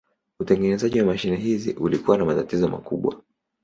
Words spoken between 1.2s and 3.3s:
hizi ulikuwa na matatizo makubwa.